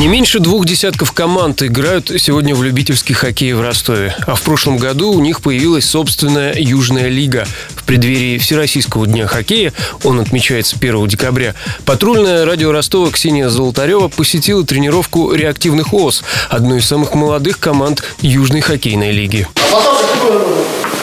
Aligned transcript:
Не 0.00 0.08
меньше 0.08 0.38
двух 0.38 0.64
десятков 0.64 1.12
команд 1.12 1.62
играют 1.62 2.10
сегодня 2.16 2.54
в 2.54 2.62
любительский 2.62 3.12
хоккей 3.12 3.52
в 3.52 3.60
Ростове. 3.60 4.16
А 4.26 4.34
в 4.34 4.40
прошлом 4.40 4.78
году 4.78 5.12
у 5.12 5.20
них 5.20 5.42
появилась 5.42 5.84
собственная 5.84 6.54
Южная 6.56 7.08
лига. 7.08 7.46
В 7.76 7.84
преддверии 7.84 8.38
Всероссийского 8.38 9.06
дня 9.06 9.26
хоккея, 9.26 9.74
он 10.02 10.18
отмечается 10.18 10.76
1 10.80 11.06
декабря, 11.06 11.54
патрульная 11.84 12.46
радио 12.46 12.72
Ростова 12.72 13.10
Ксения 13.10 13.50
Золотарева 13.50 14.08
посетила 14.08 14.64
тренировку 14.64 15.34
реактивных 15.34 15.92
ОС, 15.92 16.24
одной 16.48 16.78
из 16.78 16.86
самых 16.86 17.12
молодых 17.12 17.58
команд 17.58 18.02
Южной 18.22 18.62
хоккейной 18.62 19.12
лиги. 19.12 19.46
Давай, 19.70 19.92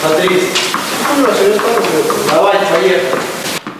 поехали. 0.02 0.42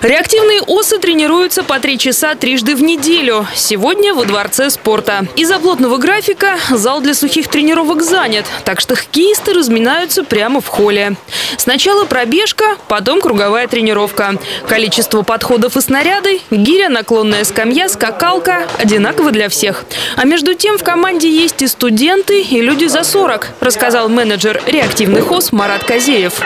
Реактивные 0.00 0.62
осы 0.62 0.98
тренируются 0.98 1.64
по 1.64 1.80
три 1.80 1.98
часа 1.98 2.36
трижды 2.36 2.76
в 2.76 2.82
неделю. 2.84 3.48
Сегодня 3.56 4.14
во 4.14 4.24
Дворце 4.24 4.70
спорта. 4.70 5.26
Из-за 5.34 5.58
плотного 5.58 5.96
графика 5.96 6.56
зал 6.70 7.00
для 7.00 7.14
сухих 7.14 7.48
тренировок 7.48 8.02
занят, 8.02 8.44
так 8.64 8.78
что 8.78 8.94
хоккеисты 8.94 9.52
разминаются 9.54 10.22
прямо 10.22 10.60
в 10.60 10.68
холле. 10.68 11.16
Сначала 11.56 12.04
пробежка, 12.04 12.76
потом 12.86 13.20
круговая 13.20 13.66
тренировка. 13.66 14.36
Количество 14.68 15.22
подходов 15.22 15.76
и 15.76 15.80
снаряды, 15.80 16.42
гиря, 16.52 16.90
наклонная 16.90 17.42
скамья, 17.42 17.88
скакалка– 17.88 18.68
одинаково 18.78 19.32
для 19.32 19.48
всех. 19.48 19.84
А 20.14 20.24
между 20.24 20.54
тем 20.54 20.78
в 20.78 20.84
команде 20.84 21.28
есть 21.28 21.60
и 21.62 21.66
студенты, 21.66 22.42
и 22.42 22.60
люди 22.60 22.84
за 22.84 23.02
40, 23.02 23.48
рассказал 23.58 24.08
менеджер 24.08 24.62
реактивных 24.66 25.32
ос 25.32 25.50
Марат 25.50 25.82
Казеев. 25.82 26.40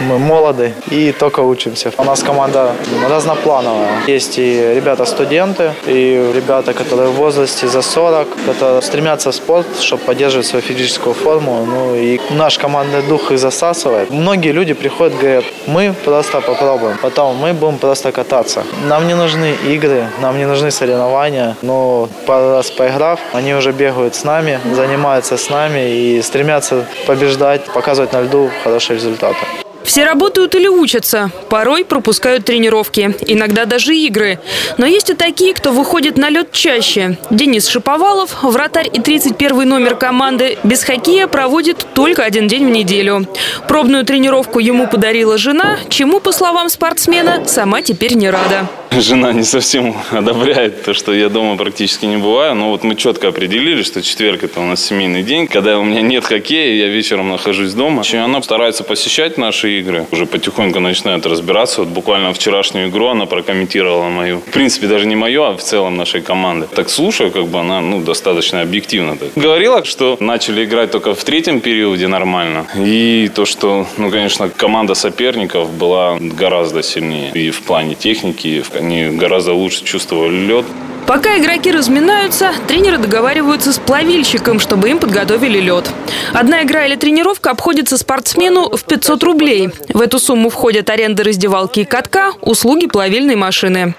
Мы 0.00 0.18
молоды 0.18 0.74
и 0.90 1.12
только 1.12 1.40
учимся. 1.40 1.92
У 1.98 2.04
нас 2.04 2.22
команда 2.22 2.74
разноплановая. 3.08 4.02
Есть 4.06 4.38
и 4.38 4.74
ребята-студенты, 4.74 5.72
и 5.86 6.32
ребята, 6.34 6.72
которые 6.72 7.08
в 7.08 7.14
возрасте 7.14 7.68
за 7.68 7.82
40, 7.82 8.28
которые 8.46 8.82
стремятся 8.82 9.30
в 9.30 9.34
спорт, 9.34 9.66
чтобы 9.80 10.02
поддерживать 10.02 10.46
свою 10.46 10.62
физическую 10.62 11.14
форму. 11.14 11.64
Ну 11.66 11.94
и 11.94 12.20
наш 12.30 12.58
командный 12.58 13.02
дух 13.02 13.32
их 13.32 13.38
засасывает. 13.38 14.10
Многие 14.10 14.52
люди 14.52 14.74
приходят, 14.74 15.18
говорят, 15.18 15.44
мы 15.66 15.94
просто 16.04 16.40
попробуем, 16.40 16.98
потом 17.02 17.36
мы 17.36 17.52
будем 17.52 17.78
просто 17.78 18.12
кататься. 18.12 18.64
Нам 18.88 19.06
не 19.06 19.14
нужны 19.14 19.54
игры, 19.66 20.08
нам 20.20 20.38
не 20.38 20.46
нужны 20.46 20.70
соревнования, 20.70 21.56
но 21.62 22.08
пару 22.26 22.50
раз 22.50 22.70
поиграв, 22.70 23.20
они 23.32 23.54
уже 23.54 23.72
бегают 23.72 24.14
с 24.14 24.24
нами, 24.24 24.60
занимаются 24.74 25.36
с 25.36 25.50
нами 25.50 25.90
и 25.90 26.22
стремятся 26.22 26.86
побеждать, 27.06 27.64
показывать 27.72 28.12
на 28.12 28.22
льду 28.22 28.50
хорошие 28.62 28.96
результаты. 28.96 29.63
Все 29.84 30.04
работают 30.04 30.54
или 30.54 30.66
учатся. 30.66 31.30
Порой 31.50 31.84
пропускают 31.84 32.44
тренировки. 32.44 33.14
Иногда 33.26 33.66
даже 33.66 33.94
игры. 33.94 34.40
Но 34.78 34.86
есть 34.86 35.10
и 35.10 35.14
такие, 35.14 35.54
кто 35.54 35.72
выходит 35.72 36.16
на 36.16 36.30
лед 36.30 36.52
чаще. 36.52 37.18
Денис 37.30 37.68
Шиповалов, 37.68 38.42
вратарь 38.42 38.88
и 38.92 39.00
31 39.00 39.68
номер 39.68 39.96
команды, 39.96 40.58
без 40.64 40.82
хоккея 40.82 41.26
проводит 41.26 41.86
только 41.94 42.24
один 42.24 42.48
день 42.48 42.66
в 42.66 42.70
неделю. 42.70 43.26
Пробную 43.68 44.04
тренировку 44.04 44.58
ему 44.58 44.86
подарила 44.86 45.38
жена, 45.38 45.78
чему, 45.88 46.20
по 46.20 46.32
словам 46.32 46.68
спортсмена, 46.68 47.46
сама 47.46 47.82
теперь 47.82 48.14
не 48.14 48.30
рада. 48.30 48.68
Жена 49.00 49.32
не 49.32 49.42
совсем 49.42 49.96
одобряет 50.10 50.84
то, 50.84 50.94
что 50.94 51.12
я 51.12 51.28
дома 51.28 51.56
практически 51.56 52.06
не 52.06 52.16
бываю. 52.16 52.54
Но 52.54 52.70
вот 52.70 52.84
мы 52.84 52.94
четко 52.94 53.28
определили, 53.28 53.82
что 53.82 54.02
четверг 54.02 54.44
это 54.44 54.60
у 54.60 54.64
нас 54.64 54.84
семейный 54.84 55.22
день. 55.22 55.46
Когда 55.46 55.78
у 55.78 55.84
меня 55.84 56.00
нет 56.00 56.24
хоккея, 56.24 56.74
я 56.74 56.88
вечером 56.88 57.30
нахожусь 57.30 57.72
дома. 57.74 58.02
И 58.12 58.16
она 58.16 58.42
старается 58.42 58.84
посещать 58.84 59.38
наши 59.38 59.80
игры. 59.80 60.06
Уже 60.12 60.26
потихоньку 60.26 60.80
начинает 60.80 61.26
разбираться. 61.26 61.80
Вот 61.80 61.88
буквально 61.88 62.32
вчерашнюю 62.32 62.88
игру 62.88 63.08
она 63.08 63.26
прокомментировала 63.26 64.08
мою. 64.08 64.38
В 64.38 64.52
принципе, 64.52 64.86
даже 64.86 65.06
не 65.06 65.16
мою, 65.16 65.42
а 65.42 65.56
в 65.56 65.62
целом 65.62 65.96
нашей 65.96 66.20
команды. 66.20 66.68
Так 66.74 66.88
слушаю, 66.88 67.30
как 67.30 67.46
бы 67.46 67.58
она 67.58 67.80
ну, 67.80 68.00
достаточно 68.00 68.62
объективно. 68.62 69.16
Так. 69.16 69.30
Говорила, 69.34 69.84
что 69.84 70.16
начали 70.20 70.64
играть 70.64 70.90
только 70.90 71.14
в 71.14 71.24
третьем 71.24 71.60
периоде 71.60 72.06
нормально. 72.06 72.66
И 72.76 73.30
то, 73.34 73.44
что, 73.44 73.86
ну, 73.96 74.10
конечно, 74.10 74.48
команда 74.48 74.94
соперников 74.94 75.70
была 75.72 76.18
гораздо 76.20 76.82
сильнее. 76.82 77.32
И 77.34 77.50
в 77.50 77.62
плане 77.62 77.94
техники, 77.94 78.46
и 78.46 78.60
они 78.84 79.16
гораздо 79.16 79.52
лучше 79.54 79.84
чувствовали 79.84 80.36
лед. 80.36 80.66
Пока 81.06 81.36
игроки 81.36 81.70
разминаются, 81.70 82.52
тренеры 82.66 82.96
договариваются 82.96 83.72
с 83.74 83.78
плавильщиком, 83.78 84.58
чтобы 84.58 84.88
им 84.88 84.98
подготовили 84.98 85.60
лед. 85.60 85.90
Одна 86.32 86.62
игра 86.62 86.86
или 86.86 86.96
тренировка 86.96 87.50
обходится 87.50 87.98
спортсмену 87.98 88.74
в 88.74 88.84
500 88.84 89.22
рублей. 89.22 89.70
В 89.90 90.00
эту 90.00 90.18
сумму 90.18 90.48
входят 90.48 90.88
аренда 90.88 91.22
раздевалки 91.22 91.80
и 91.80 91.84
катка, 91.84 92.32
услуги 92.40 92.86
плавильной 92.86 93.36
машины. 93.36 93.94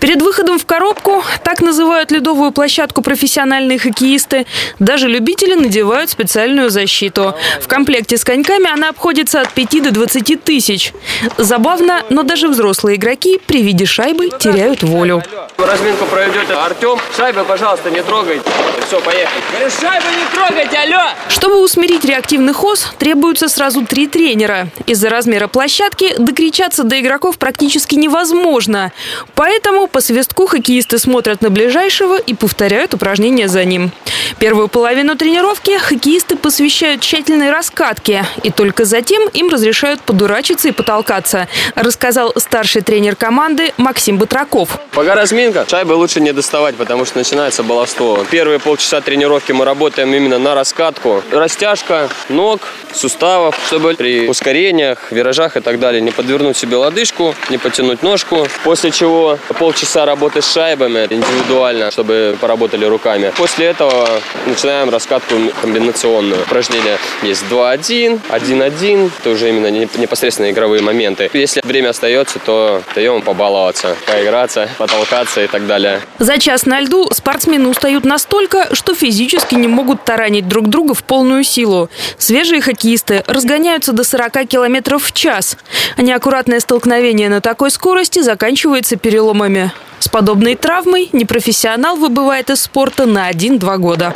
Перед 0.00 0.20
выходом 0.20 0.58
в 0.58 0.66
коробку, 0.66 1.24
так 1.42 1.62
называют 1.62 2.10
ледовую 2.10 2.52
площадку 2.52 3.00
профессиональные 3.00 3.78
хоккеисты, 3.78 4.46
даже 4.78 5.08
любители 5.08 5.54
надевают 5.54 6.10
специальную 6.10 6.68
защиту. 6.68 7.34
В 7.62 7.68
комплекте 7.68 8.18
с 8.18 8.24
коньками 8.24 8.70
она 8.70 8.90
обходится 8.90 9.40
от 9.40 9.50
5 9.50 9.82
до 9.84 9.90
20 9.92 10.44
тысяч. 10.44 10.92
Забавно, 11.38 12.02
но 12.10 12.22
даже 12.22 12.48
взрослые 12.48 12.96
игроки 12.96 13.40
при 13.46 13.62
виде 13.62 13.86
шайбы 13.86 14.28
теряют 14.38 14.82
волю. 14.82 15.22
Разминку 15.56 16.04
проведете 16.50 16.54
Артем, 16.54 16.98
шайбы, 17.16 17.44
пожалуйста, 17.44 17.90
не 17.90 18.02
трогайте. 18.02 18.44
Все, 18.86 19.00
поехали. 19.00 19.42
Говорю, 19.52 19.70
шайбы 19.70 20.06
не 20.16 20.24
трогайте, 20.34 20.78
алло! 20.78 21.10
Чтобы 21.28 21.62
усмирить 21.62 22.04
реактивных 22.04 22.64
ос, 22.64 22.92
требуются 22.98 23.48
сразу 23.48 23.86
три 23.86 24.06
тренера. 24.06 24.68
Из-за 24.86 25.08
размера 25.08 25.46
площадки 25.46 26.14
докричаться 26.18 26.82
до 26.82 26.98
игроков 27.00 27.38
практически 27.38 27.94
невозможно. 27.94 28.92
Поэтому 29.34 29.86
по 29.86 30.00
свистку 30.00 30.46
хоккеисты 30.46 30.98
смотрят 30.98 31.40
на 31.42 31.50
ближайшего 31.50 32.18
и 32.18 32.34
повторяют 32.34 32.94
упражнения 32.94 33.48
за 33.48 33.64
ним. 33.64 33.92
Первую 34.38 34.68
половину 34.68 35.16
тренировки 35.16 35.78
хоккеисты 35.78 36.36
посвящают 36.36 37.02
тщательной 37.02 37.50
раскатке. 37.50 38.24
И 38.42 38.50
только 38.50 38.84
затем 38.84 39.28
им 39.28 39.50
разрешают 39.50 40.00
подурачиться 40.00 40.68
и 40.68 40.72
потолкаться, 40.72 41.48
рассказал 41.74 42.32
старший 42.36 42.82
тренер 42.82 43.16
команды 43.16 43.72
Максим 43.76 44.18
Батраков. 44.18 44.80
Пока 44.92 45.14
разминка, 45.14 45.66
шайбы 45.68 45.92
лучше 45.92 46.20
не 46.20 46.32
доставать, 46.40 46.74
потому 46.76 47.04
что 47.04 47.18
начинается 47.18 47.62
баловство. 47.62 48.24
Первые 48.30 48.58
полчаса 48.58 49.02
тренировки 49.02 49.52
мы 49.52 49.66
работаем 49.66 50.14
именно 50.14 50.38
на 50.38 50.54
раскатку. 50.54 51.22
Растяжка 51.30 52.08
ног, 52.30 52.62
суставов, 52.94 53.54
чтобы 53.66 53.92
при 53.94 54.26
ускорениях, 54.26 55.12
виражах 55.12 55.58
и 55.58 55.60
так 55.60 55.78
далее 55.78 56.00
не 56.00 56.10
подвернуть 56.10 56.56
себе 56.56 56.76
лодыжку, 56.76 57.34
не 57.50 57.58
потянуть 57.58 58.02
ножку. 58.02 58.46
После 58.64 58.90
чего 58.90 59.38
полчаса 59.58 60.06
работы 60.06 60.40
с 60.40 60.50
шайбами 60.50 61.06
индивидуально, 61.10 61.90
чтобы 61.90 62.38
поработали 62.40 62.86
руками. 62.86 63.34
После 63.36 63.66
этого 63.66 64.08
начинаем 64.46 64.88
раскатку 64.88 65.34
комбинационную. 65.60 66.40
Упражнения 66.40 66.96
есть 67.22 67.44
2-1, 67.50 68.18
1-1. 68.30 69.10
Это 69.20 69.30
уже 69.30 69.50
именно 69.50 69.70
непосредственно 69.70 70.50
игровые 70.50 70.82
моменты. 70.82 71.28
Если 71.34 71.60
время 71.62 71.90
остается, 71.90 72.38
то 72.38 72.82
даем 72.94 73.20
побаловаться, 73.20 73.94
поиграться, 74.06 74.70
потолкаться 74.78 75.42
и 75.42 75.46
так 75.46 75.66
далее. 75.66 76.00
За 76.30 76.38
час 76.38 76.64
на 76.64 76.78
льду 76.78 77.10
спортсмены 77.12 77.68
устают 77.68 78.04
настолько, 78.04 78.72
что 78.72 78.94
физически 78.94 79.56
не 79.56 79.66
могут 79.66 80.04
таранить 80.04 80.46
друг 80.46 80.68
друга 80.68 80.94
в 80.94 81.02
полную 81.02 81.42
силу. 81.42 81.90
Свежие 82.18 82.60
хоккеисты 82.60 83.24
разгоняются 83.26 83.92
до 83.92 84.04
40 84.04 84.46
км 84.46 84.98
в 84.98 85.10
час. 85.10 85.56
Неаккуратное 85.96 86.60
столкновение 86.60 87.28
на 87.28 87.40
такой 87.40 87.72
скорости 87.72 88.20
заканчивается 88.22 88.94
переломами. 88.94 89.72
С 89.98 90.08
подобной 90.08 90.54
травмой 90.54 91.08
непрофессионал 91.12 91.96
выбывает 91.96 92.48
из 92.50 92.60
спорта 92.60 93.06
на 93.06 93.28
1-2 93.28 93.78
года. 93.78 94.14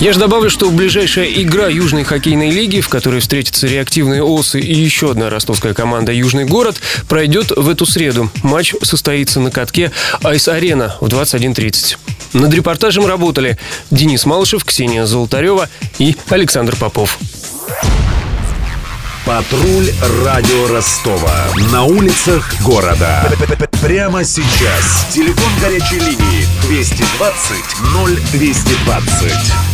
Я 0.00 0.12
же 0.12 0.18
добавлю, 0.18 0.50
что 0.50 0.70
ближайшая 0.70 1.26
игра 1.26 1.68
Южной 1.68 2.04
хоккейной 2.04 2.50
лиги, 2.50 2.80
в 2.80 2.88
которой 2.88 3.20
встретятся 3.20 3.66
реактивные 3.66 4.22
осы 4.24 4.60
и 4.60 4.74
еще 4.74 5.12
одна 5.12 5.30
ростовская 5.30 5.72
команда 5.72 6.12
«Южный 6.12 6.44
город», 6.44 6.76
пройдет 7.08 7.52
в 7.56 7.68
эту 7.68 7.86
среду. 7.86 8.30
Матч 8.42 8.74
состоится 8.82 9.40
на 9.40 9.50
катке 9.50 9.92
«Айс-арена» 10.22 10.96
в 11.00 11.06
21.30. 11.06 11.96
Над 12.32 12.52
репортажем 12.52 13.06
работали 13.06 13.56
Денис 13.90 14.26
Малышев, 14.26 14.64
Ксения 14.64 15.06
Золотарева 15.06 15.68
и 15.98 16.16
Александр 16.28 16.74
Попов. 16.76 17.18
Патруль 19.24 19.90
радио 20.24 20.68
Ростова. 20.68 21.46
На 21.72 21.84
улицах 21.84 22.52
города. 22.62 23.32
Прямо 23.80 24.22
сейчас. 24.22 25.06
Телефон 25.14 25.50
горячей 25.62 26.00
линии 26.00 26.46
220 26.68 27.64
0220. 28.34 29.73